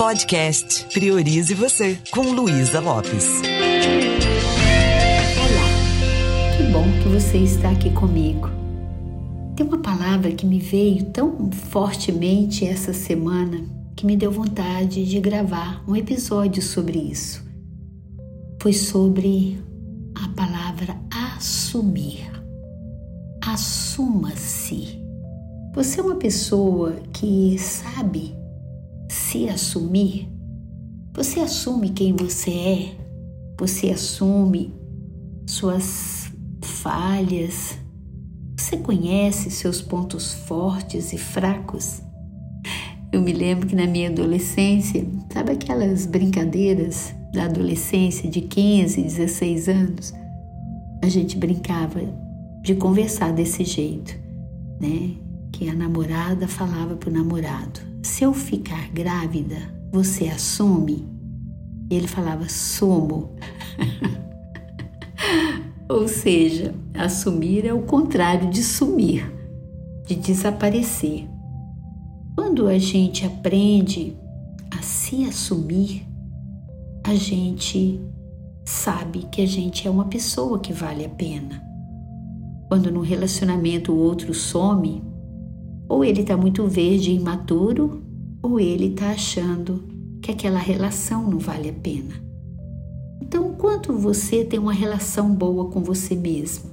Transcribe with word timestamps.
Podcast 0.00 0.86
Priorize 0.94 1.52
Você, 1.52 1.98
com 2.10 2.22
Luísa 2.22 2.80
Lopes. 2.80 3.42
Olá, 5.36 6.56
que 6.56 6.62
bom 6.72 6.84
que 7.02 7.08
você 7.10 7.36
está 7.36 7.70
aqui 7.70 7.90
comigo. 7.90 8.48
Tem 9.54 9.66
uma 9.66 9.76
palavra 9.76 10.32
que 10.32 10.46
me 10.46 10.58
veio 10.58 11.04
tão 11.10 11.52
fortemente 11.52 12.64
essa 12.64 12.94
semana 12.94 13.62
que 13.94 14.06
me 14.06 14.16
deu 14.16 14.32
vontade 14.32 15.04
de 15.04 15.20
gravar 15.20 15.84
um 15.86 15.94
episódio 15.94 16.62
sobre 16.62 16.98
isso. 16.98 17.44
Foi 18.58 18.72
sobre 18.72 19.62
a 20.14 20.28
palavra 20.28 20.96
assumir. 21.36 22.26
Assuma-se. 23.44 24.98
Você 25.74 26.00
é 26.00 26.02
uma 26.02 26.16
pessoa 26.16 26.96
que 27.12 27.58
sabe 27.58 28.39
se 29.30 29.48
assumir? 29.48 30.28
Você 31.14 31.38
assume 31.38 31.90
quem 31.90 32.12
você 32.12 32.50
é? 32.50 32.96
Você 33.60 33.90
assume 33.90 34.74
suas 35.46 36.32
falhas? 36.60 37.78
Você 38.58 38.78
conhece 38.78 39.48
seus 39.48 39.80
pontos 39.80 40.34
fortes 40.34 41.12
e 41.12 41.18
fracos? 41.18 42.02
Eu 43.12 43.22
me 43.22 43.32
lembro 43.32 43.68
que 43.68 43.76
na 43.76 43.86
minha 43.86 44.08
adolescência, 44.08 45.06
sabe 45.32 45.52
aquelas 45.52 46.06
brincadeiras 46.06 47.14
da 47.32 47.44
adolescência 47.44 48.28
de 48.28 48.40
15, 48.40 49.00
16 49.00 49.68
anos? 49.68 50.12
A 51.04 51.08
gente 51.08 51.36
brincava 51.36 52.00
de 52.64 52.74
conversar 52.74 53.32
desse 53.32 53.62
jeito, 53.64 54.12
né? 54.80 55.29
Que 55.52 55.68
a 55.68 55.74
namorada 55.74 56.46
falava 56.48 56.96
para 56.96 57.10
o 57.10 57.12
namorado: 57.12 57.80
Se 58.02 58.24
eu 58.24 58.32
ficar 58.32 58.88
grávida, 58.90 59.56
você 59.92 60.28
assume? 60.28 61.08
Ele 61.90 62.06
falava: 62.06 62.48
Sumo. 62.48 63.34
Ou 65.88 66.06
seja, 66.06 66.74
assumir 66.94 67.66
é 67.66 67.74
o 67.74 67.82
contrário 67.82 68.48
de 68.48 68.62
sumir, 68.62 69.28
de 70.06 70.14
desaparecer. 70.14 71.28
Quando 72.36 72.68
a 72.68 72.78
gente 72.78 73.26
aprende 73.26 74.16
a 74.70 74.80
se 74.82 75.24
assumir, 75.24 76.06
a 77.04 77.14
gente 77.14 78.00
sabe 78.64 79.26
que 79.32 79.42
a 79.42 79.46
gente 79.46 79.88
é 79.88 79.90
uma 79.90 80.04
pessoa 80.04 80.60
que 80.60 80.72
vale 80.72 81.04
a 81.04 81.08
pena. 81.08 81.60
Quando 82.68 82.92
no 82.92 83.00
relacionamento 83.00 83.92
o 83.92 83.98
outro 83.98 84.32
some, 84.32 85.02
ou 85.90 86.04
ele 86.04 86.20
está 86.20 86.36
muito 86.36 86.64
verde 86.68 87.10
e 87.10 87.16
imaturo, 87.16 88.00
ou 88.40 88.60
ele 88.60 88.92
está 88.92 89.10
achando 89.10 89.82
que 90.22 90.30
aquela 90.30 90.60
relação 90.60 91.28
não 91.28 91.40
vale 91.40 91.68
a 91.68 91.72
pena. 91.72 92.14
Então, 93.20 93.54
quanto 93.54 93.92
você 93.92 94.44
tem 94.44 94.60
uma 94.60 94.72
relação 94.72 95.34
boa 95.34 95.68
com 95.68 95.82
você 95.82 96.14
mesmo? 96.14 96.70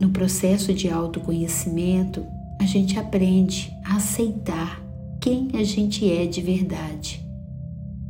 No 0.00 0.08
processo 0.08 0.72
de 0.72 0.88
autoconhecimento, 0.88 2.24
a 2.58 2.64
gente 2.64 2.98
aprende 2.98 3.70
a 3.84 3.96
aceitar 3.96 4.82
quem 5.20 5.50
a 5.52 5.62
gente 5.62 6.10
é 6.10 6.24
de 6.24 6.40
verdade. 6.40 7.22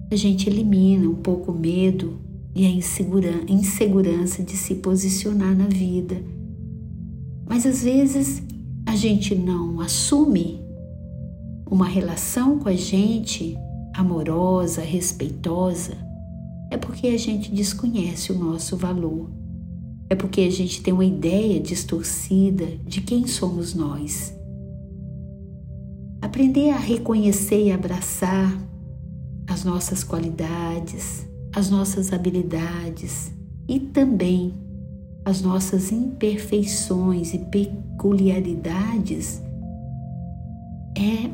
A 0.08 0.14
gente 0.14 0.48
elimina 0.48 1.08
um 1.08 1.16
pouco 1.16 1.50
o 1.50 1.58
medo 1.58 2.16
e 2.54 2.64
a 2.64 2.70
insegurança 2.70 4.44
de 4.44 4.56
se 4.56 4.76
posicionar 4.76 5.56
na 5.56 5.66
vida. 5.66 6.22
Mas 7.44 7.66
às 7.66 7.82
vezes 7.82 8.42
a 8.88 8.96
gente 8.96 9.34
não 9.34 9.82
assume 9.82 10.66
uma 11.70 11.86
relação 11.86 12.58
com 12.58 12.70
a 12.70 12.74
gente 12.74 13.54
amorosa, 13.92 14.80
respeitosa, 14.80 15.92
é 16.70 16.78
porque 16.78 17.08
a 17.08 17.18
gente 17.18 17.52
desconhece 17.52 18.32
o 18.32 18.38
nosso 18.38 18.78
valor. 18.78 19.28
É 20.08 20.14
porque 20.14 20.40
a 20.40 20.50
gente 20.50 20.80
tem 20.82 20.94
uma 20.94 21.04
ideia 21.04 21.60
distorcida 21.60 22.64
de 22.86 23.02
quem 23.02 23.26
somos 23.26 23.74
nós. 23.74 24.34
Aprender 26.22 26.70
a 26.70 26.78
reconhecer 26.78 27.66
e 27.66 27.70
abraçar 27.70 28.56
as 29.46 29.64
nossas 29.64 30.02
qualidades, 30.02 31.28
as 31.54 31.68
nossas 31.68 32.10
habilidades 32.10 33.30
e 33.68 33.78
também 33.78 34.54
as 35.28 35.42
nossas 35.42 35.92
imperfeições 35.92 37.34
e 37.34 37.38
peculiaridades 37.38 39.42
é 40.96 41.28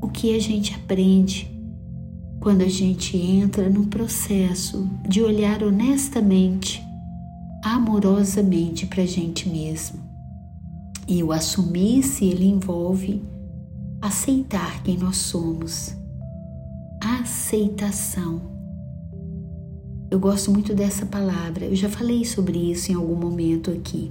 o 0.00 0.08
que 0.08 0.36
a 0.36 0.40
gente 0.40 0.72
aprende 0.72 1.50
quando 2.38 2.62
a 2.62 2.68
gente 2.68 3.16
entra 3.16 3.68
no 3.68 3.88
processo 3.88 4.88
de 5.08 5.20
olhar 5.20 5.64
honestamente, 5.64 6.80
amorosamente 7.64 8.86
para 8.86 9.02
a 9.02 9.06
gente 9.06 9.48
mesmo. 9.48 9.98
E 11.08 11.20
o 11.20 11.32
assumir-se 11.32 12.26
ele 12.26 12.46
envolve 12.46 13.20
aceitar 14.00 14.80
quem 14.84 14.96
nós 14.96 15.16
somos. 15.16 15.96
Aceitação 17.02 18.49
eu 20.10 20.18
gosto 20.18 20.50
muito 20.50 20.74
dessa 20.74 21.06
palavra. 21.06 21.66
Eu 21.66 21.76
já 21.76 21.88
falei 21.88 22.24
sobre 22.24 22.58
isso 22.58 22.90
em 22.90 22.96
algum 22.96 23.14
momento 23.14 23.70
aqui. 23.70 24.10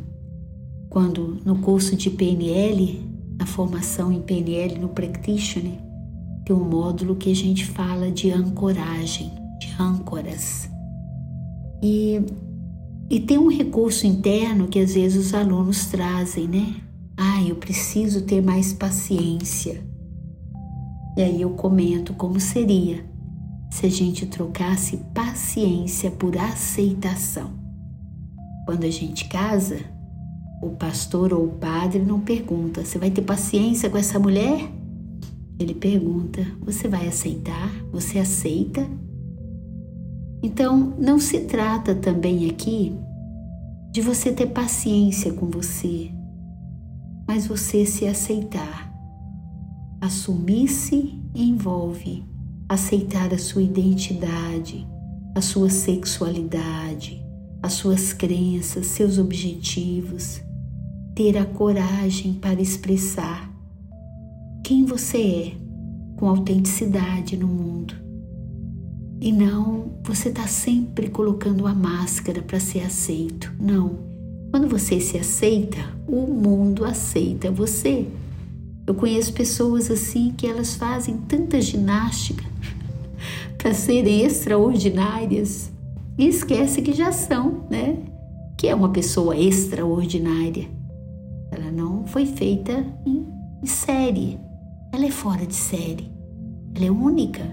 Quando 0.89 1.37
no 1.43 1.59
curso 1.59 1.95
de 1.95 2.09
PNL, 2.09 3.05
na 3.37 3.45
formação 3.45 4.11
em 4.11 4.21
PNL 4.21 4.79
no 4.79 4.89
Practitioner, 4.89 5.77
tem 6.45 6.55
um 6.55 6.63
módulo 6.63 7.15
que 7.15 7.29
a 7.29 7.35
gente 7.35 7.65
fala 7.65 8.09
de 8.09 8.31
ancoragem, 8.31 9.29
de 9.59 9.69
âncoras. 9.77 10.69
E, 11.83 12.21
e 13.09 13.19
tem 13.19 13.37
um 13.37 13.49
recurso 13.49 14.07
interno 14.07 14.67
que 14.67 14.79
às 14.79 14.93
vezes 14.93 15.27
os 15.27 15.33
alunos 15.33 15.87
trazem, 15.87 16.47
né? 16.47 16.75
Ah, 17.17 17.43
eu 17.43 17.57
preciso 17.57 18.21
ter 18.21 18.41
mais 18.41 18.71
paciência. 18.71 19.83
E 21.17 21.21
aí 21.21 21.41
eu 21.41 21.49
comento 21.51 22.13
como 22.13 22.39
seria 22.39 23.08
se 23.69 23.85
a 23.85 23.89
gente 23.89 24.25
trocasse 24.25 24.97
paciência 25.13 26.09
por 26.09 26.37
aceitação. 26.37 27.51
Quando 28.65 28.83
a 28.83 28.89
gente 28.89 29.27
casa, 29.27 29.79
o 30.61 30.71
pastor 30.71 31.33
ou 31.33 31.45
o 31.45 31.51
padre 31.57 31.99
não 31.99 32.19
pergunta: 32.19 32.83
Você 32.83 32.97
vai 32.97 33.11
ter 33.11 33.21
paciência 33.21 33.89
com 33.89 33.97
essa 33.97 34.19
mulher? 34.19 34.69
Ele 35.59 35.73
pergunta: 35.73 36.45
Você 36.61 36.87
vai 36.87 37.07
aceitar? 37.07 37.69
Você 37.91 38.19
aceita? 38.19 38.85
Então, 40.41 40.95
não 40.97 41.19
se 41.19 41.41
trata 41.41 41.93
também 41.93 42.49
aqui 42.49 42.95
de 43.91 44.01
você 44.01 44.31
ter 44.31 44.47
paciência 44.47 45.33
com 45.33 45.47
você, 45.47 46.11
mas 47.27 47.47
você 47.47 47.85
se 47.85 48.05
aceitar. 48.05 48.89
Assumir-se 49.99 51.19
envolve 51.35 52.28
aceitar 52.69 53.33
a 53.33 53.37
sua 53.39 53.63
identidade, 53.63 54.87
a 55.33 55.41
sua 55.41 55.71
sexualidade, 55.71 57.19
as 57.63 57.73
suas 57.73 58.13
crenças, 58.13 58.85
seus 58.85 59.17
objetivos, 59.17 60.39
ter 61.15 61.35
a 61.35 61.45
coragem 61.45 62.33
para 62.33 62.61
expressar 62.61 63.51
quem 64.63 64.85
você 64.85 65.17
é 65.17 65.51
com 66.15 66.29
autenticidade 66.29 67.35
no 67.35 67.47
mundo. 67.47 67.95
E 69.19 69.31
não 69.31 69.99
você 70.03 70.29
está 70.29 70.45
sempre 70.45 71.09
colocando 71.09 71.65
a 71.65 71.73
máscara 71.73 72.41
para 72.41 72.59
ser 72.59 72.81
aceito. 72.81 73.51
Não. 73.59 74.07
Quando 74.51 74.67
você 74.67 74.99
se 74.99 75.17
aceita, 75.17 75.77
o 76.07 76.21
mundo 76.27 76.85
aceita 76.85 77.51
você. 77.51 78.07
Eu 78.85 78.93
conheço 78.95 79.33
pessoas 79.33 79.91
assim 79.91 80.33
que 80.35 80.47
elas 80.47 80.75
fazem 80.75 81.17
tanta 81.27 81.59
ginástica 81.59 82.48
para 83.59 83.73
serem 83.73 84.21
extraordinárias 84.21 85.69
e 86.17 86.27
esquece 86.27 86.81
que 86.81 86.93
já 86.93 87.11
são, 87.11 87.65
né? 87.69 87.97
Que 88.57 88.69
é 88.69 88.73
uma 88.73 88.89
pessoa 88.89 89.37
extraordinária. 89.37 90.65
Ela 91.51 91.69
não 91.69 92.07
foi 92.07 92.25
feita 92.25 92.85
em, 93.05 93.27
em 93.61 93.65
série. 93.65 94.39
Ela 94.93 95.05
é 95.05 95.11
fora 95.11 95.45
de 95.45 95.53
série. 95.53 96.09
Ela 96.73 96.85
é 96.85 96.91
única. 96.91 97.43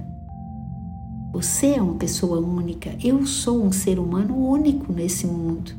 Você 1.33 1.75
é 1.75 1.83
uma 1.83 1.95
pessoa 1.95 2.39
única. 2.39 2.95
Eu 3.03 3.27
sou 3.27 3.65
um 3.65 3.73
ser 3.73 3.99
humano 3.99 4.37
único 4.37 4.93
nesse 4.93 5.27
mundo. 5.27 5.73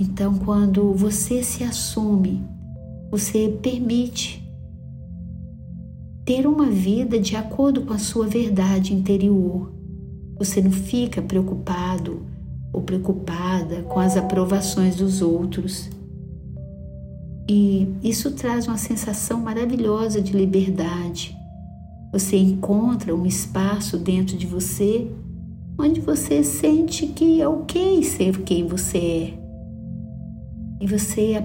Então, 0.00 0.36
quando 0.38 0.92
você 0.94 1.44
se 1.44 1.62
assume, 1.62 2.44
você 3.08 3.56
permite 3.62 4.47
ter 6.28 6.46
uma 6.46 6.66
vida 6.66 7.18
de 7.18 7.34
acordo 7.36 7.86
com 7.86 7.94
a 7.94 7.98
sua 7.98 8.26
verdade 8.26 8.92
interior. 8.92 9.72
Você 10.36 10.60
não 10.60 10.70
fica 10.70 11.22
preocupado 11.22 12.26
ou 12.70 12.82
preocupada 12.82 13.80
com 13.84 13.98
as 13.98 14.14
aprovações 14.14 14.96
dos 14.96 15.22
outros. 15.22 15.88
E 17.48 17.88
isso 18.02 18.32
traz 18.32 18.68
uma 18.68 18.76
sensação 18.76 19.40
maravilhosa 19.40 20.20
de 20.20 20.36
liberdade. 20.36 21.34
você 22.12 22.36
encontra 22.36 23.14
um 23.14 23.24
espaço 23.24 23.96
dentro 23.96 24.36
de 24.36 24.46
você 24.46 25.10
onde 25.78 25.98
você 25.98 26.44
sente 26.44 27.06
que 27.06 27.40
é 27.40 27.48
ok 27.48 28.02
ser 28.02 28.42
quem 28.42 28.66
você 28.66 28.98
é. 28.98 29.38
E 30.78 30.86
você 30.86 31.42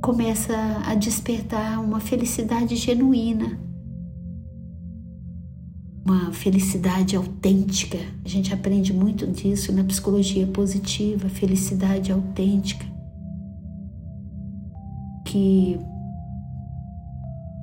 começa 0.00 0.54
a 0.86 0.94
despertar 0.94 1.80
uma 1.80 1.98
felicidade 1.98 2.76
genuína, 2.76 3.71
uma 6.04 6.32
felicidade 6.32 7.16
autêntica. 7.16 7.98
A 8.24 8.28
gente 8.28 8.52
aprende 8.52 8.92
muito 8.92 9.26
disso 9.26 9.72
na 9.72 9.84
psicologia 9.84 10.46
positiva, 10.46 11.28
felicidade 11.28 12.10
autêntica. 12.10 12.84
Que 15.24 15.78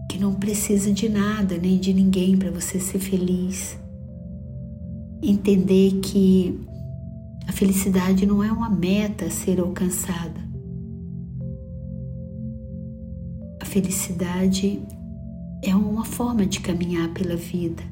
que 0.09 0.17
não 0.17 0.33
precisa 0.33 0.91
de 0.91 1.07
nada 1.07 1.55
nem 1.55 1.77
de 1.77 1.93
ninguém 1.93 2.35
para 2.35 2.49
você 2.49 2.79
ser 2.79 2.97
feliz. 2.97 3.77
Entender 5.21 5.99
que 6.01 6.59
a 7.47 7.51
felicidade 7.51 8.25
não 8.25 8.43
é 8.43 8.51
uma 8.51 8.69
meta 8.69 9.25
a 9.25 9.29
ser 9.29 9.59
alcançada. 9.59 10.49
A 13.61 13.65
felicidade 13.65 14.81
é 15.63 15.75
uma 15.75 16.05
forma 16.05 16.45
de 16.45 16.59
caminhar 16.59 17.13
pela 17.13 17.35
vida. 17.35 17.83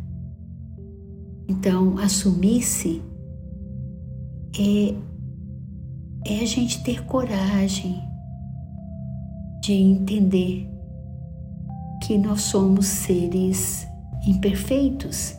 Então, 1.47 1.97
assumir-se 1.97 3.01
é, 4.59 4.95
é 6.25 6.39
a 6.41 6.45
gente 6.45 6.83
ter 6.83 7.05
coragem 7.05 8.01
de 9.61 9.73
entender 9.73 10.69
que 12.03 12.17
nós 12.17 12.41
somos 12.41 12.85
seres 12.85 13.87
imperfeitos. 14.25 15.35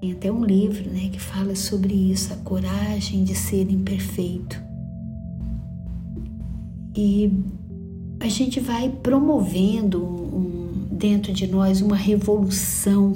Tem 0.00 0.12
até 0.12 0.32
um 0.32 0.44
livro 0.44 0.90
né, 0.90 1.10
que 1.12 1.20
fala 1.20 1.54
sobre 1.54 1.94
isso, 1.94 2.32
a 2.32 2.36
coragem 2.38 3.24
de 3.24 3.34
ser 3.34 3.70
imperfeito. 3.70 4.60
E 6.96 7.32
a 8.18 8.28
gente 8.28 8.58
vai 8.58 8.88
promovendo 8.88 10.04
um, 10.04 10.88
dentro 10.90 11.32
de 11.32 11.46
nós 11.46 11.80
uma 11.80 11.96
revolução, 11.96 13.14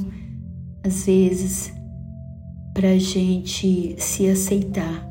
às 0.83 1.07
vezes, 1.07 1.74
para 2.75 2.91
a 2.91 2.99
gente 2.99 3.95
se 3.99 4.29
aceitar. 4.29 5.09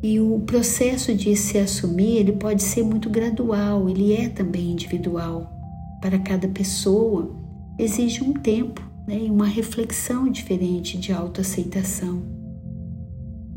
E 0.00 0.20
o 0.20 0.38
processo 0.46 1.12
de 1.12 1.34
se 1.34 1.58
assumir, 1.58 2.18
ele 2.18 2.32
pode 2.32 2.62
ser 2.62 2.84
muito 2.84 3.10
gradual, 3.10 3.88
ele 3.88 4.12
é 4.12 4.28
também 4.28 4.70
individual. 4.70 5.52
Para 6.00 6.16
cada 6.20 6.46
pessoa, 6.46 7.34
exige 7.76 8.22
um 8.22 8.32
tempo 8.32 8.80
né, 9.08 9.24
e 9.24 9.30
uma 9.30 9.46
reflexão 9.46 10.30
diferente 10.30 10.96
de 10.96 11.12
autoaceitação. 11.12 12.22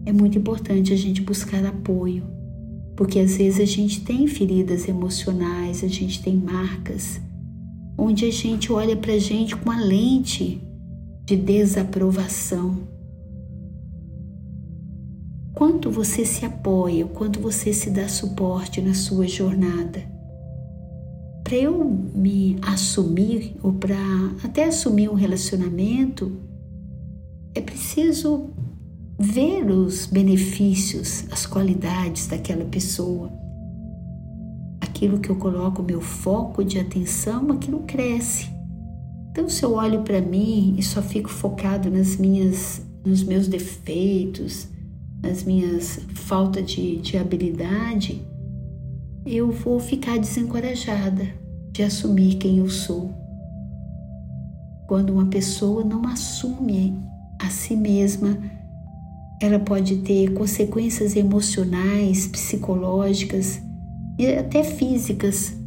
É 0.05 0.11
muito 0.11 0.39
importante 0.39 0.91
a 0.91 0.97
gente 0.97 1.21
buscar 1.21 1.63
apoio, 1.63 2.23
porque 2.95 3.19
às 3.19 3.37
vezes 3.37 3.59
a 3.59 3.65
gente 3.65 4.01
tem 4.01 4.25
feridas 4.25 4.87
emocionais, 4.87 5.83
a 5.83 5.87
gente 5.87 6.23
tem 6.23 6.35
marcas, 6.35 7.21
onde 7.95 8.25
a 8.25 8.31
gente 8.31 8.71
olha 8.71 8.95
para 8.95 9.13
a 9.13 9.19
gente 9.19 9.55
com 9.55 9.69
uma 9.69 9.79
lente 9.79 10.59
de 11.29 11.35
desaprovação 11.35 12.87
quanto 15.53 15.91
você 15.91 16.25
se 16.25 16.43
apoia, 16.43 17.05
o 17.05 17.09
quanto 17.09 17.39
você 17.39 17.71
se 17.71 17.91
dá 17.91 18.07
suporte 18.07 18.81
na 18.81 18.95
sua 18.95 19.27
jornada. 19.27 20.01
Para 21.43 21.55
eu 21.55 21.87
me 22.15 22.57
assumir 22.63 23.55
ou 23.61 23.73
para 23.73 23.95
até 24.43 24.63
assumir 24.63 25.07
um 25.07 25.13
relacionamento, 25.13 26.35
é 27.53 27.61
preciso 27.61 28.49
ver 29.19 29.69
os 29.69 30.07
benefícios, 30.07 31.25
as 31.29 31.45
qualidades 31.45 32.25
daquela 32.25 32.65
pessoa. 32.65 33.31
Aquilo 34.81 35.19
que 35.19 35.29
eu 35.29 35.35
coloco 35.35 35.83
meu 35.83 36.01
foco 36.01 36.63
de 36.63 36.79
atenção, 36.79 37.51
aquilo 37.51 37.81
cresce. 37.81 38.58
Então, 39.39 39.47
se 39.47 39.63
eu 39.63 39.75
olho 39.75 40.01
para 40.01 40.19
mim 40.19 40.75
e 40.77 40.83
só 40.83 41.01
fico 41.01 41.29
focado 41.29 41.89
nas 41.89 42.17
minhas, 42.17 42.81
nos 43.05 43.23
meus 43.23 43.47
defeitos, 43.47 44.67
nas 45.23 45.45
minhas 45.45 46.01
falta 46.13 46.61
de, 46.61 46.97
de 46.97 47.17
habilidade, 47.17 48.21
eu 49.25 49.49
vou 49.49 49.79
ficar 49.79 50.19
desencorajada 50.19 51.25
de 51.71 51.81
assumir 51.83 52.35
quem 52.35 52.57
eu 52.57 52.69
sou. 52.69 53.13
Quando 54.89 55.13
uma 55.13 55.27
pessoa 55.27 55.85
não 55.85 56.05
assume 56.05 56.99
a 57.41 57.49
si 57.49 57.77
mesma, 57.77 58.37
ela 59.41 59.57
pode 59.57 59.99
ter 59.99 60.33
consequências 60.33 61.15
emocionais, 61.15 62.27
psicológicas 62.27 63.61
e 64.17 64.27
até 64.33 64.65
físicas. 64.65 65.58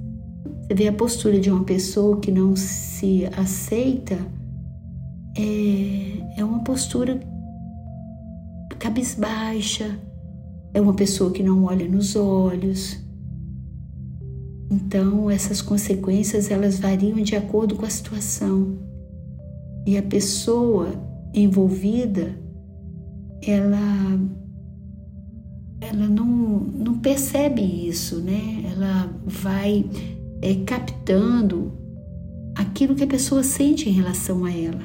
Você 0.73 0.77
vê 0.85 0.89
a 0.89 0.93
postura 0.95 1.39
de 1.39 1.51
uma 1.51 1.65
pessoa 1.65 2.19
que 2.19 2.33
não 2.33 2.57
se 2.57 3.27
aceita, 3.37 4.17
é, 5.37 6.41
é 6.41 6.43
uma 6.43 6.61
postura 6.61 7.21
cabisbaixa, 8.79 9.99
é 10.73 10.81
uma 10.81 10.95
pessoa 10.95 11.31
que 11.31 11.43
não 11.43 11.65
olha 11.65 11.87
nos 11.87 12.17
olhos. 12.17 12.99
Então, 14.71 15.31
essas 15.31 15.61
consequências 15.61 16.51
elas 16.51 16.81
variam 16.81 17.21
de 17.21 17.37
acordo 17.37 17.77
com 17.77 17.85
a 17.85 17.91
situação. 17.91 18.79
E 19.87 19.99
a 19.99 20.03
pessoa 20.03 20.89
envolvida, 21.35 22.35
ela 23.47 24.19
ela 25.83 26.09
não, 26.09 26.27
não 26.27 26.99
percebe 26.99 27.61
isso, 27.61 28.21
né? 28.21 28.65
Ela 28.73 29.13
vai 29.27 29.85
é, 30.43 30.57
captando 30.67 31.73
aquilo 32.55 32.95
que 32.95 33.05
a 33.05 33.07
pessoa 33.07 33.43
sente 33.43 33.89
em 33.89 33.93
relação 33.93 34.45
a 34.45 34.51
ela. 34.51 34.83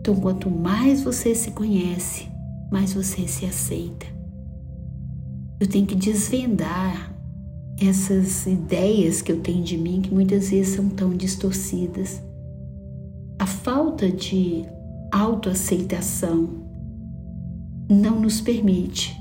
Então, 0.00 0.16
quanto 0.16 0.50
mais 0.50 1.02
você 1.04 1.34
se 1.34 1.52
conhece, 1.52 2.28
mais 2.72 2.94
você 2.94 3.28
se 3.28 3.44
aceita. 3.44 4.06
Eu 5.60 5.68
tenho 5.68 5.86
que 5.86 5.94
desvendar 5.94 7.14
essas 7.80 8.46
ideias 8.46 9.22
que 9.22 9.30
eu 9.30 9.40
tenho 9.40 9.62
de 9.62 9.76
mim 9.76 10.00
que 10.00 10.12
muitas 10.12 10.50
vezes 10.50 10.74
são 10.74 10.88
tão 10.88 11.10
distorcidas. 11.10 12.20
A 13.38 13.46
falta 13.46 14.10
de 14.10 14.64
autoaceitação 15.12 16.48
não 17.88 18.18
nos 18.18 18.40
permite 18.40 19.16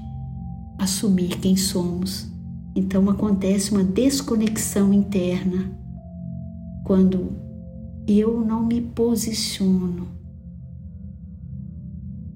assumir 0.79 1.37
quem 1.39 1.55
somos. 1.55 2.30
Então 2.75 3.09
acontece 3.09 3.71
uma 3.71 3.83
desconexão 3.83 4.93
interna 4.93 5.77
quando 6.85 7.33
eu 8.07 8.43
não 8.45 8.65
me 8.65 8.81
posiciono 8.81 10.21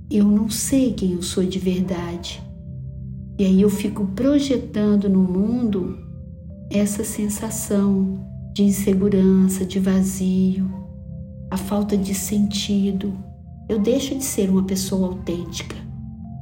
eu 0.10 0.26
não 0.26 0.50
sei 0.50 0.94
quem 0.94 1.14
eu 1.14 1.22
sou 1.22 1.44
de 1.44 1.60
verdade. 1.60 2.42
E 3.38 3.46
aí 3.46 3.62
eu 3.62 3.70
fico 3.70 4.06
projetando 4.08 5.10
no 5.10 5.20
mundo 5.20 5.98
essa 6.72 7.04
sensação 7.04 8.26
de 8.54 8.64
insegurança, 8.64 9.66
de 9.66 9.80
vazio, 9.80 10.72
a 11.52 11.58
falta 11.58 11.98
de 11.98 12.14
sentido. 12.14 13.14
Eu 13.68 13.80
deixo 13.80 14.16
de 14.16 14.24
ser 14.24 14.50
uma 14.50 14.64
pessoa 14.64 15.08
autêntica. 15.08 15.76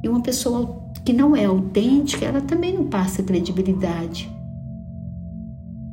E 0.04 0.08
uma 0.08 0.20
pessoa 0.20 0.83
que 1.04 1.12
não 1.12 1.36
é 1.36 1.44
autêntica, 1.44 2.24
ela 2.24 2.40
também 2.40 2.74
não 2.74 2.86
passa 2.86 3.22
credibilidade. 3.22 4.30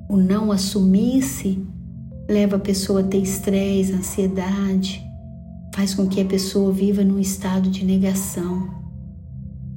O 0.09 0.17
não 0.17 0.51
assumir-se 0.51 1.65
leva 2.29 2.55
a 2.55 2.59
pessoa 2.59 3.01
a 3.01 3.03
ter 3.03 3.19
estresse, 3.19 3.93
ansiedade, 3.93 5.03
faz 5.73 5.93
com 5.93 6.07
que 6.07 6.21
a 6.21 6.25
pessoa 6.25 6.71
viva 6.71 7.03
num 7.03 7.19
estado 7.19 7.69
de 7.69 7.85
negação 7.85 8.81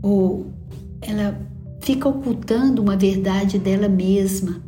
ou 0.04 0.52
ela 1.00 1.40
fica 1.80 2.06
ocultando 2.06 2.82
uma 2.82 2.94
verdade 2.94 3.58
dela 3.58 3.88
mesma. 3.88 4.62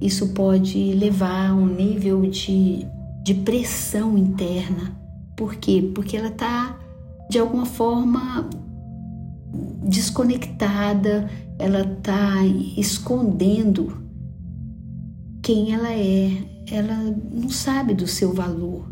Isso 0.00 0.28
pode 0.28 0.92
levar 0.92 1.50
a 1.50 1.54
um 1.54 1.66
nível 1.66 2.22
de, 2.22 2.84
de 3.22 3.34
pressão 3.34 4.18
interna. 4.18 5.00
Por 5.36 5.54
quê? 5.54 5.90
Porque 5.94 6.16
ela 6.16 6.28
está, 6.28 6.78
de 7.30 7.38
alguma 7.38 7.64
forma, 7.64 8.50
desconectada, 9.82 11.28
ela 11.58 11.80
está 11.80 12.44
escondendo 12.76 14.04
quem 15.42 15.72
ela 15.72 15.92
é, 15.92 16.30
ela 16.70 16.96
não 17.32 17.48
sabe 17.48 17.94
do 17.94 18.06
seu 18.06 18.32
valor. 18.32 18.90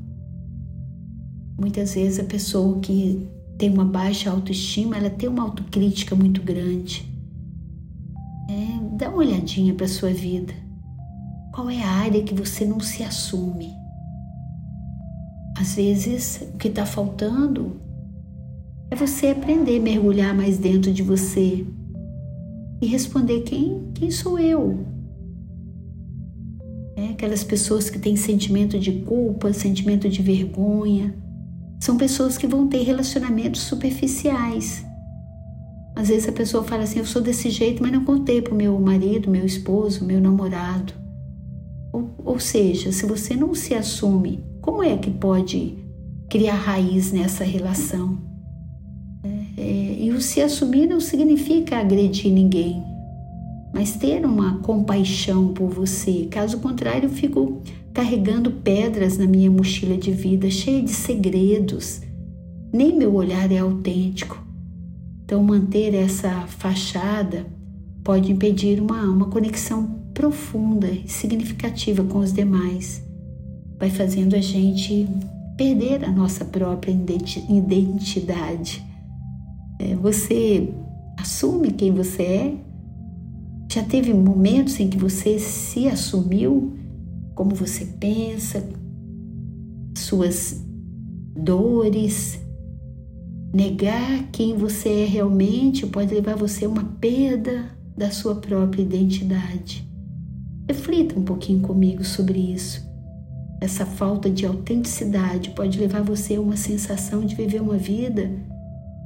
Muitas 1.59 1.94
vezes 1.94 2.21
a 2.21 2.25
pessoa 2.25 2.78
que 2.80 3.28
tem 3.59 3.73
uma 3.73 3.85
baixa 3.85 4.30
autoestima, 4.30 4.97
ela 4.97 5.11
tem 5.11 5.28
uma 5.28 5.42
autocrítica 5.42 6.14
muito 6.14 6.42
grande. 6.42 7.09
É, 8.49 8.97
dá 8.97 9.09
uma 9.09 9.18
olhadinha 9.18 9.75
para 9.75 9.88
sua 9.88 10.11
vida. 10.11 10.52
Qual 11.52 11.71
é 11.71 11.83
a 11.83 11.90
área 11.90 12.23
que 12.23 12.35
você 12.35 12.64
não 12.64 12.80
se 12.80 13.02
assume? 13.02 13.85
às 15.56 15.76
vezes 15.76 16.42
o 16.52 16.56
que 16.56 16.68
está 16.68 16.85
faltando 16.85 17.80
é 18.95 18.97
você 18.97 19.27
aprender 19.27 19.81
a 19.81 19.83
mergulhar 19.83 20.33
mais 20.33 20.57
dentro 20.57 20.93
de 20.93 21.03
você 21.03 21.67
e 22.81 22.87
responder 22.87 23.41
quem, 23.41 23.91
quem 23.93 24.09
sou 24.09 24.39
eu. 24.39 24.87
É, 26.95 27.09
aquelas 27.09 27.43
pessoas 27.43 27.91
que 27.91 27.99
têm 27.99 28.15
sentimento 28.15 28.79
de 28.79 28.93
culpa, 29.01 29.53
sentimento 29.53 30.09
de 30.09 30.23
vergonha, 30.23 31.13
são 31.81 31.97
pessoas 31.97 32.39
que 32.39 32.47
vão 32.47 32.69
ter 32.69 32.85
relacionamentos 32.85 33.63
superficiais. 33.63 34.87
Às 35.97 36.07
vezes 36.07 36.29
a 36.29 36.33
pessoa 36.33 36.63
fala 36.63 36.85
assim: 36.85 37.01
Eu 37.01 37.05
sou 37.05 37.21
desse 37.21 37.51
jeito, 37.51 37.83
mas 37.83 37.91
não 37.91 38.05
contei 38.05 38.41
para 38.41 38.55
o 38.55 38.57
meu 38.57 38.79
marido, 38.79 39.29
meu 39.29 39.45
esposo, 39.45 40.05
meu 40.05 40.21
namorado. 40.21 40.93
Ou, 41.93 42.15
ou 42.25 42.39
seja, 42.39 42.93
se 42.93 43.05
você 43.07 43.35
não 43.35 43.57
se 43.57 43.75
assume, 43.75 44.45
como 44.61 44.85
é 44.85 44.97
que 44.97 45.11
pode 45.11 45.77
criar 46.31 46.55
raiz 46.55 47.11
nessa 47.11 47.43
relação? 47.43 48.34
Se 50.25 50.40
assumir 50.40 50.87
não 50.87 51.00
significa 51.00 51.78
agredir 51.78 52.33
ninguém, 52.33 52.83
mas 53.75 53.95
ter 53.95 54.25
uma 54.25 54.59
compaixão 54.61 55.52
por 55.52 55.69
você. 55.69 56.26
Caso 56.31 56.61
contrário, 56.61 57.09
eu 57.09 57.11
fico 57.11 57.61
carregando 57.93 58.50
pedras 58.50 59.19
na 59.19 59.26
minha 59.26 59.50
mochila 59.50 59.99
de 59.99 60.11
vida, 60.11 60.50
cheia 60.50 60.83
de 60.83 60.90
segredos. 60.90 62.00
Nem 62.73 62.97
meu 62.97 63.14
olhar 63.14 63.52
é 63.52 63.59
autêntico. 63.59 64.43
Então, 65.25 65.43
manter 65.43 65.95
essa 65.95 66.31
fachada 66.49 67.45
pode 68.02 68.33
impedir 68.33 68.81
uma, 68.81 69.02
uma 69.02 69.26
conexão 69.26 70.00
profunda 70.14 70.88
e 70.88 71.07
significativa 71.07 72.02
com 72.02 72.21
os 72.21 72.33
demais. 72.33 73.04
Vai 73.78 73.90
fazendo 73.90 74.35
a 74.35 74.40
gente 74.40 75.07
perder 75.57 76.02
a 76.02 76.11
nossa 76.11 76.47
própria 76.47 76.93
identidade. 76.93 78.94
É, 79.78 79.95
você 79.95 80.73
assume 81.19 81.73
quem 81.73 81.93
você 81.93 82.23
é? 82.23 82.57
Já 83.73 83.83
teve 83.83 84.14
momentos 84.14 84.78
em 84.78 84.88
que 84.88 84.97
você 84.97 85.38
se 85.38 85.88
assumiu 85.88 86.75
como 87.35 87.54
você 87.54 87.85
pensa, 87.85 88.64
suas 89.97 90.64
dores. 91.37 92.40
Negar 93.52 94.31
quem 94.33 94.57
você 94.57 95.02
é 95.02 95.04
realmente 95.04 95.87
pode 95.87 96.14
levar 96.14 96.37
você 96.37 96.64
a 96.64 96.69
uma 96.69 96.85
perda 96.85 97.71
da 97.97 98.11
sua 98.11 98.37
própria 98.37 98.83
identidade. 98.83 99.88
Reflita 100.69 101.19
um 101.19 101.25
pouquinho 101.25 101.61
comigo 101.61 102.04
sobre 102.04 102.38
isso. 102.38 102.85
Essa 103.61 103.87
falta 103.87 104.28
de 104.28 104.45
autenticidade 104.45 105.50
pode 105.50 105.78
levar 105.78 106.02
você 106.02 106.37
a 106.37 106.40
uma 106.40 106.57
sensação 106.57 107.25
de 107.25 107.35
viver 107.35 107.61
uma 107.61 107.76
vida 107.76 108.31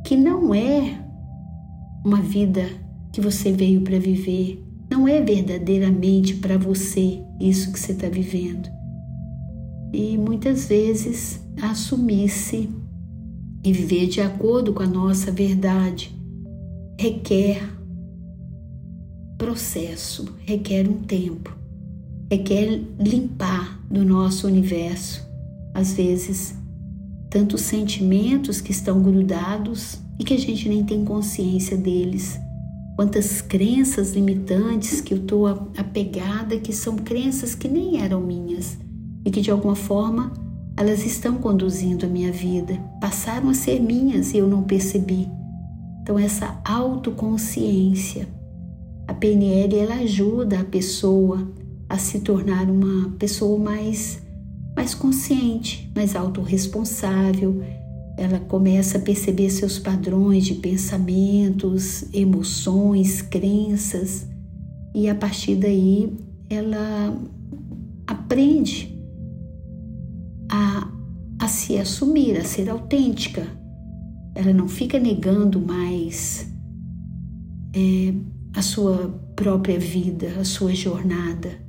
que 0.08 0.16
não 0.16 0.54
é 0.54 1.04
uma 2.02 2.22
vida 2.22 2.66
que 3.12 3.20
você 3.20 3.52
veio 3.52 3.82
para 3.82 3.98
viver, 3.98 4.64
não 4.90 5.06
é 5.06 5.20
verdadeiramente 5.20 6.36
para 6.36 6.56
você 6.56 7.22
isso 7.38 7.70
que 7.70 7.78
você 7.78 7.92
está 7.92 8.08
vivendo. 8.08 8.70
E 9.92 10.16
muitas 10.16 10.64
vezes 10.64 11.46
assumir-se 11.60 12.70
e 13.62 13.70
viver 13.70 14.06
de 14.06 14.22
acordo 14.22 14.72
com 14.72 14.82
a 14.82 14.86
nossa 14.86 15.30
verdade 15.30 16.16
requer 16.98 17.60
processo, 19.36 20.24
requer 20.46 20.88
um 20.88 21.02
tempo, 21.02 21.54
requer 22.32 22.82
limpar 22.98 23.78
do 23.90 24.06
nosso 24.06 24.46
universo, 24.46 25.28
às 25.74 25.92
vezes, 25.92 26.56
tantos 27.30 27.62
sentimentos 27.62 28.60
que 28.60 28.72
estão 28.72 29.02
grudados 29.02 29.98
e 30.18 30.24
que 30.24 30.34
a 30.34 30.38
gente 30.38 30.68
nem 30.68 30.84
tem 30.84 31.04
consciência 31.04 31.76
deles 31.76 32.38
quantas 32.98 33.40
crenças 33.40 34.12
limitantes 34.12 35.00
que 35.00 35.14
eu 35.14 35.18
estou 35.18 35.46
apegada, 35.46 36.58
que 36.58 36.72
são 36.72 36.96
crenças 36.96 37.54
que 37.54 37.68
nem 37.68 38.02
eram 38.02 38.20
minhas 38.20 38.76
e 39.24 39.30
que 39.30 39.40
de 39.40 39.52
alguma 39.52 39.76
forma 39.76 40.32
elas 40.76 41.06
estão 41.06 41.36
conduzindo 41.36 42.04
a 42.04 42.08
minha 42.08 42.32
vida, 42.32 42.76
passaram 43.00 43.50
a 43.50 43.54
ser 43.54 43.80
minhas 43.80 44.34
e 44.34 44.38
eu 44.38 44.48
não 44.48 44.64
percebi. 44.64 45.28
Então 46.02 46.18
essa 46.18 46.60
autoconsciência, 46.64 48.26
a 49.06 49.14
PNL 49.14 49.76
ela 49.78 49.94
ajuda 49.94 50.58
a 50.58 50.64
pessoa 50.64 51.48
a 51.88 51.98
se 51.98 52.18
tornar 52.18 52.68
uma 52.68 53.10
pessoa 53.10 53.60
mais 53.60 54.20
mais 54.78 54.94
consciente, 54.94 55.90
mais 55.92 56.14
autorresponsável, 56.14 57.64
ela 58.16 58.38
começa 58.38 58.96
a 58.96 59.00
perceber 59.00 59.50
seus 59.50 59.76
padrões 59.76 60.44
de 60.44 60.54
pensamentos, 60.54 62.04
emoções, 62.14 63.20
crenças, 63.20 64.28
e 64.94 65.08
a 65.08 65.16
partir 65.16 65.56
daí 65.56 66.16
ela 66.48 67.20
aprende 68.06 68.96
a, 70.48 70.88
a 71.40 71.48
se 71.48 71.76
assumir, 71.76 72.36
a 72.36 72.44
ser 72.44 72.70
autêntica. 72.70 73.48
Ela 74.32 74.52
não 74.52 74.68
fica 74.68 74.96
negando 75.00 75.60
mais 75.60 76.46
é, 77.74 78.14
a 78.54 78.62
sua 78.62 79.08
própria 79.34 79.80
vida, 79.80 80.36
a 80.38 80.44
sua 80.44 80.72
jornada. 80.72 81.66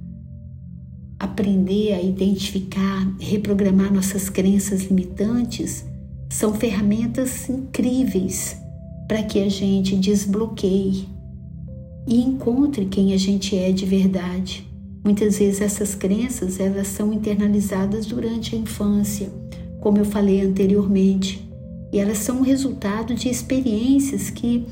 Aprender 1.20 1.94
a 1.94 2.02
identificar, 2.02 3.14
reprogramar 3.20 3.94
nossas 3.94 4.30
crenças 4.30 4.84
limitantes 4.84 5.86
são 6.30 6.54
ferramentas 6.54 7.50
incríveis 7.50 8.56
para 9.08 9.24
que 9.24 9.42
a 9.42 9.50
gente 9.50 9.96
desbloqueie 9.98 11.10
e 12.08 12.22
encontre 12.22 12.86
quem 12.86 13.14
a 13.14 13.18
gente 13.18 13.56
é 13.58 13.72
de 13.72 13.86
verdade. 13.86 14.66
Muitas 15.04 15.40
vezes 15.40 15.60
essas 15.60 15.94
crenças 15.94 16.60
elas 16.60 16.88
são 16.88 17.12
internalizadas 17.12 18.06
durante 18.06 18.56
a 18.56 18.60
infância, 18.60 19.30
como 19.82 19.98
eu 19.98 20.06
falei 20.06 20.42
anteriormente, 20.42 21.46
e 21.92 22.00
elas 22.00 22.20
são 22.20 22.42
resultado 22.42 23.14
de 23.14 23.28
experiências 23.28 24.30
que 24.30 24.66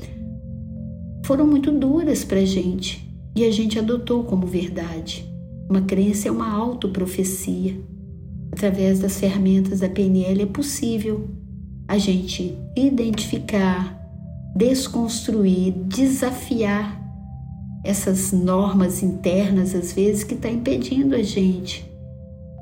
foram 1.24 1.46
muito 1.46 1.70
duras 1.70 2.24
para 2.24 2.38
a 2.38 2.44
gente 2.44 3.06
e 3.36 3.44
a 3.44 3.50
gente 3.50 3.78
adotou 3.78 4.24
como 4.24 4.46
verdade. 4.46 5.28
Uma 5.68 5.82
crença 5.82 6.28
é 6.28 6.30
uma 6.30 6.50
autoprofecia. 6.50 7.78
Através 8.52 9.00
das 9.00 9.18
ferramentas 9.18 9.80
da 9.80 9.88
PNL 9.88 10.42
é 10.42 10.46
possível 10.46 11.28
a 11.86 11.98
gente 11.98 12.56
identificar, 12.76 13.98
desconstruir, 14.56 15.72
desafiar 15.86 16.98
essas 17.84 18.32
normas 18.32 19.02
internas, 19.02 19.74
às 19.74 19.92
vezes, 19.92 20.24
que 20.24 20.34
está 20.34 20.50
impedindo 20.50 21.14
a 21.14 21.22
gente 21.22 21.88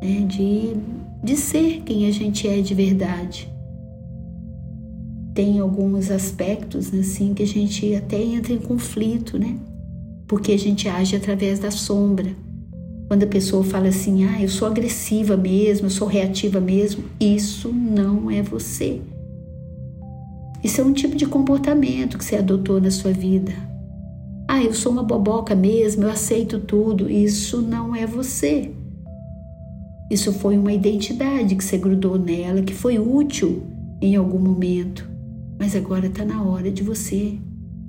né, 0.02 0.26
de, 0.26 0.76
de 1.22 1.36
ser 1.36 1.82
quem 1.82 2.06
a 2.06 2.10
gente 2.10 2.46
é 2.46 2.60
de 2.60 2.74
verdade. 2.74 3.48
Tem 5.34 5.58
alguns 5.58 6.10
aspectos 6.10 6.94
assim 6.94 7.34
que 7.34 7.42
a 7.42 7.46
gente 7.46 7.94
até 7.94 8.22
entra 8.22 8.52
em 8.52 8.58
conflito, 8.58 9.38
né? 9.38 9.58
Porque 10.26 10.52
a 10.52 10.58
gente 10.58 10.88
age 10.88 11.14
através 11.14 11.58
da 11.58 11.70
sombra. 11.70 12.34
Quando 13.08 13.22
a 13.22 13.28
pessoa 13.28 13.62
fala 13.62 13.88
assim, 13.88 14.24
ah, 14.24 14.42
eu 14.42 14.48
sou 14.48 14.66
agressiva 14.66 15.36
mesmo, 15.36 15.86
eu 15.86 15.90
sou 15.90 16.08
reativa 16.08 16.60
mesmo, 16.60 17.04
isso 17.20 17.72
não 17.72 18.30
é 18.30 18.42
você. 18.42 19.00
Isso 20.62 20.80
é 20.80 20.84
um 20.84 20.92
tipo 20.92 21.14
de 21.14 21.26
comportamento 21.26 22.18
que 22.18 22.24
você 22.24 22.36
adotou 22.36 22.80
na 22.80 22.90
sua 22.90 23.12
vida. 23.12 23.52
Ah, 24.48 24.62
eu 24.62 24.74
sou 24.74 24.90
uma 24.90 25.02
boboca 25.02 25.54
mesmo, 25.54 26.04
eu 26.04 26.10
aceito 26.10 26.58
tudo. 26.58 27.10
Isso 27.10 27.60
não 27.62 27.94
é 27.94 28.06
você. 28.06 28.72
Isso 30.10 30.32
foi 30.32 30.56
uma 30.56 30.72
identidade 30.72 31.56
que 31.56 31.64
você 31.64 31.76
grudou 31.76 32.18
nela, 32.18 32.62
que 32.62 32.74
foi 32.74 32.98
útil 32.98 33.62
em 34.00 34.16
algum 34.16 34.38
momento. 34.38 35.08
Mas 35.58 35.74
agora 35.74 36.06
está 36.06 36.24
na 36.24 36.42
hora 36.42 36.70
de 36.70 36.82
você 36.82 37.38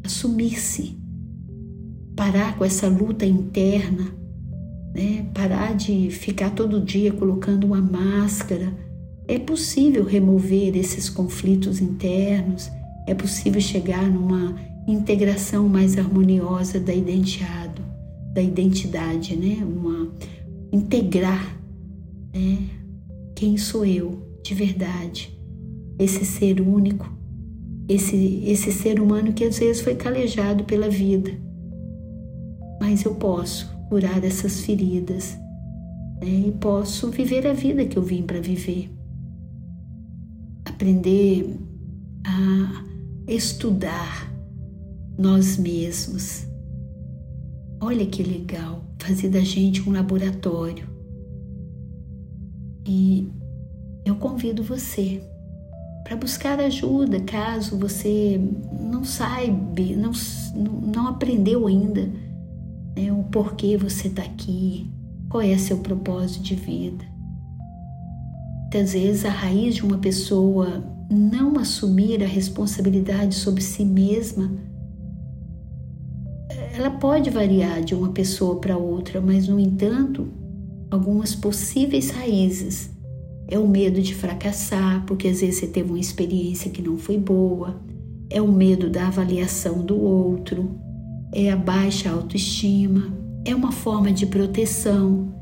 assumir-se, 0.03 0.97
parar 2.15 2.57
com 2.57 2.65
essa 2.65 2.88
luta 2.88 3.25
interna, 3.25 4.15
né? 4.98 5.27
parar 5.32 5.75
de 5.75 6.10
ficar 6.10 6.50
todo 6.50 6.82
dia 6.82 7.13
colocando 7.13 7.66
uma 7.66 7.80
máscara 7.80 8.74
é 9.27 9.38
possível 9.38 10.04
remover 10.04 10.75
esses 10.75 11.08
conflitos 11.08 11.80
internos, 11.80 12.72
é 13.06 13.13
possível 13.13 13.62
chegar 13.62 14.10
numa 14.10 14.56
integração 14.88 15.70
mais 15.70 15.98
harmoniosa 15.98 16.80
da 16.80 16.94
identidade, 16.94 17.82
da 18.34 18.42
identidade, 18.42 19.36
né? 19.36 19.58
Uma 19.63 20.12
integrar, 20.72 21.60
né? 22.34 22.58
Quem 23.36 23.58
sou 23.58 23.86
eu 23.86 24.25
de 24.44 24.56
verdade? 24.56 25.38
Esse 26.00 26.24
ser 26.24 26.62
único, 26.62 27.12
esse 27.89 28.44
esse 28.46 28.72
ser 28.72 29.00
humano 29.00 29.34
que 29.34 29.44
às 29.44 29.60
vezes 29.60 29.82
foi 29.82 29.96
calejado 29.96 30.63
pela 30.63 30.89
vida. 30.89 31.32
Mas 32.80 33.04
eu 33.04 33.13
posso 33.16 33.76
curar 33.89 34.24
essas 34.24 34.62
feridas 34.62 35.38
né? 36.22 36.48
e 36.48 36.51
posso 36.51 37.10
viver 37.10 37.48
a 37.48 37.53
vida 37.53 37.86
que 37.86 37.98
eu 37.98 38.03
vim 38.03 38.24
para 38.24 38.39
viver 38.39 38.98
aprender 40.77 41.58
a 42.24 42.84
estudar 43.27 44.32
nós 45.17 45.58
mesmos. 45.58 46.46
Olha 47.82 48.06
que 48.06 48.22
legal 48.22 48.84
fazer 49.00 49.29
da 49.29 49.39
gente 49.39 49.88
um 49.89 49.91
laboratório. 49.91 50.88
E 52.86 53.27
eu 54.06 54.15
convido 54.17 54.62
você 54.62 55.22
para 56.03 56.15
buscar 56.15 56.60
ajuda 56.60 57.20
caso 57.22 57.77
você 57.77 58.39
não 58.79 59.03
saiba, 59.03 59.82
não, 59.98 60.12
não 60.94 61.08
aprendeu 61.08 61.65
ainda 61.65 62.08
né, 62.98 63.12
o 63.12 63.24
porquê 63.25 63.77
você 63.77 64.08
está 64.08 64.24
aqui, 64.24 64.92
qual 65.30 65.42
é 65.42 65.58
seu 65.58 65.77
propósito 65.77 66.44
de 66.44 66.56
vida. 66.56 67.06
Muitas 68.62 68.94
vezes 68.94 69.24
a 69.24 69.30
raiz 69.30 69.75
de 69.75 69.86
uma 69.86 69.98
pessoa 69.98 70.84
não 71.10 71.58
assumir 71.58 72.24
a 72.24 72.27
responsabilidade 72.27 73.36
sobre 73.36 73.62
si 73.62 73.86
mesma, 73.86 74.51
ela 76.75 76.92
pode 76.92 77.30
variar 77.30 77.82
de 77.82 77.96
uma 77.96 78.10
pessoa 78.10 78.60
para 78.60 78.77
outra, 78.77 79.22
mas 79.22 79.48
no 79.48 79.60
entanto, 79.60 80.27
algumas 80.92 81.34
possíveis 81.34 82.10
raízes. 82.10 82.92
É 83.48 83.58
o 83.58 83.68
medo 83.68 84.01
de 84.01 84.13
fracassar, 84.13 85.06
porque 85.06 85.30
às 85.30 85.39
vezes 85.39 85.60
você 85.60 85.68
teve 85.68 85.89
uma 85.89 86.00
experiência 86.00 86.70
que 86.70 86.82
não 86.82 86.98
foi 86.98 87.18
boa, 87.18 87.80
é 88.30 88.42
o 88.42 88.51
medo 88.51 88.89
da 88.89 89.08
avaliação 89.08 89.86
do 89.86 89.98
outro, 89.98 90.70
é 91.31 91.51
a 91.51 91.55
baixa 91.55 92.10
autoestima, 92.10 93.13
é 93.46 93.53
uma 93.53 93.72
forma 93.72 94.12
de 94.12 94.25
proteção, 94.25 95.34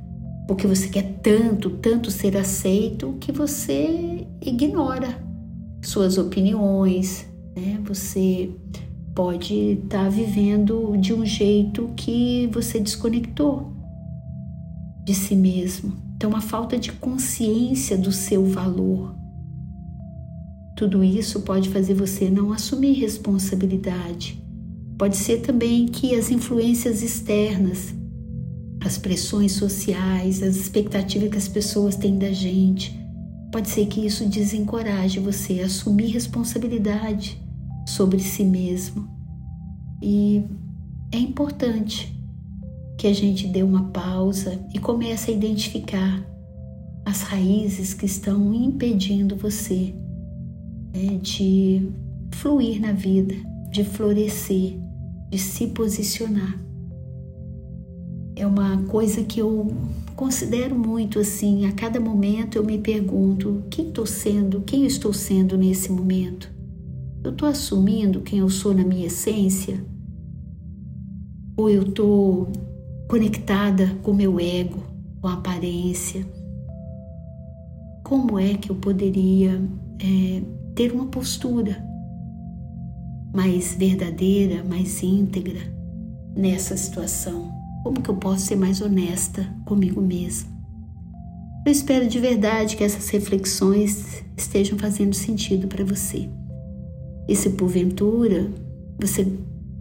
porque 0.47 0.67
você 0.67 0.87
quer 0.87 1.19
tanto, 1.21 1.69
tanto 1.69 2.11
ser 2.11 2.37
aceito 2.37 3.15
que 3.19 3.31
você 3.31 4.27
ignora 4.41 5.23
suas 5.81 6.17
opiniões, 6.17 7.27
né? 7.55 7.79
Você 7.85 8.51
pode 9.15 9.53
estar 9.53 10.03
tá 10.03 10.09
vivendo 10.09 10.97
de 10.97 11.13
um 11.13 11.25
jeito 11.25 11.89
que 11.95 12.49
você 12.51 12.79
desconectou 12.79 13.71
de 15.05 15.13
si 15.13 15.35
mesmo. 15.35 15.93
Então, 16.15 16.29
uma 16.29 16.41
falta 16.41 16.77
de 16.77 16.91
consciência 16.91 17.97
do 17.97 18.11
seu 18.11 18.45
valor. 18.45 19.15
Tudo 20.75 21.03
isso 21.03 21.41
pode 21.41 21.69
fazer 21.69 21.93
você 21.93 22.29
não 22.29 22.51
assumir 22.51 22.93
responsabilidade. 22.93 24.44
Pode 24.97 25.17
ser 25.17 25.41
também 25.41 25.85
que 25.87 26.15
as 26.15 26.31
influências 26.31 27.01
externas, 27.01 27.93
as 28.83 28.97
pressões 28.97 29.53
sociais, 29.53 30.41
as 30.41 30.55
expectativas 30.55 31.29
que 31.29 31.37
as 31.37 31.47
pessoas 31.47 31.95
têm 31.95 32.17
da 32.17 32.31
gente, 32.31 33.05
Pode 33.55 33.69
ser 33.69 33.85
que 33.85 34.05
isso 34.05 34.27
desencoraje 34.27 35.17
você 35.17 35.61
a 35.61 35.67
assumir 35.67 36.07
responsabilidade 36.07 37.41
sobre 37.87 38.19
si 38.19 38.43
mesmo. 38.43 39.07
E 40.03 40.43
é 41.09 41.17
importante 41.17 42.13
que 42.97 43.07
a 43.07 43.13
gente 43.13 43.47
dê 43.47 43.63
uma 43.63 43.85
pausa 43.91 44.59
e 44.73 44.77
comece 44.77 45.31
a 45.31 45.33
identificar 45.33 46.21
as 47.05 47.21
raízes 47.21 47.93
que 47.93 48.05
estão 48.05 48.53
impedindo 48.53 49.37
você 49.37 49.95
né, 50.93 51.17
de 51.21 51.89
fluir 52.31 52.81
na 52.81 52.91
vida, 52.91 53.35
de 53.71 53.85
florescer, 53.85 54.77
de 55.29 55.37
se 55.37 55.67
posicionar. 55.67 56.59
É 58.35 58.45
uma 58.45 58.83
coisa 58.83 59.23
que 59.23 59.39
eu 59.39 59.71
considero 60.15 60.75
muito 60.75 61.19
assim, 61.19 61.65
a 61.65 61.71
cada 61.71 61.99
momento 61.99 62.57
eu 62.57 62.63
me 62.63 62.77
pergunto: 62.77 63.63
quem 63.69 63.87
estou 63.87 64.05
sendo, 64.05 64.61
quem 64.61 64.81
eu 64.81 64.87
estou 64.87 65.13
sendo 65.13 65.57
nesse 65.57 65.91
momento? 65.91 66.51
Eu 67.23 67.31
estou 67.31 67.47
assumindo 67.47 68.21
quem 68.21 68.39
eu 68.39 68.49
sou 68.49 68.73
na 68.73 68.83
minha 68.83 69.07
essência? 69.07 69.83
Ou 71.57 71.69
eu 71.69 71.83
estou 71.83 72.49
conectada 73.07 73.97
com 74.03 74.13
meu 74.13 74.39
ego, 74.39 74.83
com 75.21 75.27
a 75.27 75.33
aparência? 75.33 76.25
Como 78.03 78.37
é 78.37 78.53
que 78.53 78.69
eu 78.69 78.75
poderia 78.75 79.59
é, 79.99 80.41
ter 80.75 80.91
uma 80.91 81.07
postura 81.07 81.84
mais 83.35 83.75
verdadeira, 83.75 84.63
mais 84.63 85.03
íntegra 85.03 85.59
nessa 86.35 86.77
situação? 86.77 87.51
Como 87.83 88.01
que 88.01 88.09
eu 88.09 88.15
posso 88.15 88.45
ser 88.45 88.55
mais 88.55 88.81
honesta 88.81 89.45
comigo 89.65 90.01
mesma? 90.01 90.49
Eu 91.65 91.71
espero 91.71 92.07
de 92.07 92.19
verdade 92.19 92.77
que 92.77 92.83
essas 92.83 93.09
reflexões 93.09 94.23
estejam 94.37 94.77
fazendo 94.77 95.13
sentido 95.13 95.67
para 95.67 95.83
você. 95.83 96.29
E 97.27 97.35
se 97.35 97.49
porventura 97.51 98.49
você 98.97 99.27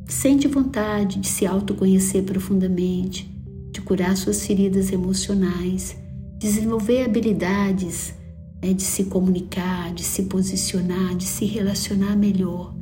sente 0.09 0.49
vontade 0.49 1.21
de 1.21 1.29
se 1.29 1.47
autoconhecer 1.47 2.25
profundamente, 2.25 3.31
de 3.71 3.81
curar 3.81 4.17
suas 4.17 4.45
feridas 4.45 4.93
emocionais, 4.93 5.97
desenvolver 6.38 7.05
habilidades 7.05 8.14
né, 8.62 8.73
de 8.73 8.83
se 8.83 9.05
comunicar, 9.05 9.93
de 9.95 10.03
se 10.03 10.25
posicionar, 10.25 11.14
de 11.17 11.25
se 11.25 11.45
relacionar 11.45 12.17
melhor, 12.17 12.75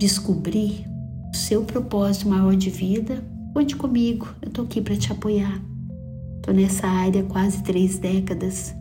descobrir 0.00 0.84
o 1.32 1.36
seu 1.36 1.62
propósito 1.62 2.28
maior 2.28 2.56
de 2.56 2.70
vida, 2.70 3.22
Conte 3.52 3.74
comigo, 3.74 4.28
eu 4.40 4.46
estou 4.48 4.64
aqui 4.64 4.80
para 4.80 4.96
te 4.96 5.10
apoiar. 5.10 5.60
Estou 6.36 6.54
nessa 6.54 6.86
área 6.86 7.22
há 7.22 7.24
quase 7.24 7.64
três 7.64 7.98
décadas. 7.98 8.72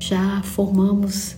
Já 0.00 0.40
formamos 0.42 1.34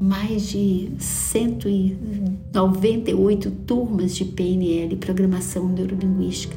mais 0.00 0.48
de 0.48 0.90
198 0.98 3.50
turmas 3.50 4.16
de 4.16 4.24
PNL, 4.24 4.96
Programação 4.96 5.68
Neurolinguística. 5.68 6.56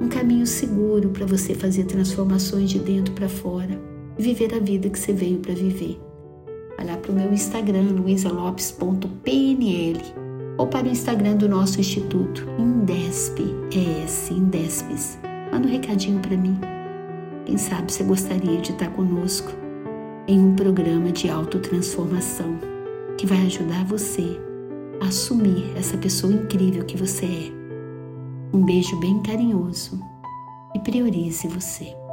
Um 0.00 0.08
caminho 0.08 0.46
seguro 0.46 1.10
para 1.10 1.26
você 1.26 1.54
fazer 1.54 1.84
transformações 1.84 2.70
de 2.70 2.78
dentro 2.78 3.12
para 3.12 3.28
fora 3.28 3.78
e 4.18 4.22
viver 4.22 4.54
a 4.54 4.60
vida 4.60 4.88
que 4.88 4.98
você 4.98 5.12
veio 5.12 5.40
para 5.40 5.52
viver. 5.52 6.00
Vai 6.78 6.86
lá 6.86 6.96
para 6.96 7.12
o 7.12 7.14
meu 7.14 7.30
Instagram, 7.30 7.90
luisalopes.pnl 7.90 10.23
ou 10.56 10.66
para 10.66 10.86
o 10.86 10.90
Instagram 10.90 11.36
do 11.36 11.48
nosso 11.48 11.80
instituto, 11.80 12.46
Indesp, 12.58 13.38
ES, 13.70 14.30
Indespes. 14.30 15.18
Manda 15.52 15.66
um 15.66 15.70
recadinho 15.70 16.20
para 16.20 16.36
mim. 16.36 16.58
Quem 17.46 17.56
sabe 17.58 17.92
você 17.92 18.04
gostaria 18.04 18.60
de 18.60 18.72
estar 18.72 18.90
conosco 18.90 19.52
em 20.26 20.40
um 20.40 20.54
programa 20.54 21.12
de 21.12 21.28
autotransformação 21.28 22.58
que 23.18 23.26
vai 23.26 23.44
ajudar 23.46 23.84
você 23.84 24.40
a 25.00 25.06
assumir 25.06 25.72
essa 25.76 25.96
pessoa 25.98 26.32
incrível 26.32 26.84
que 26.84 26.96
você 26.96 27.26
é. 27.26 28.56
Um 28.56 28.64
beijo 28.64 28.98
bem 29.00 29.20
carinhoso 29.22 30.00
e 30.74 30.78
priorize 30.78 31.46
você. 31.48 32.03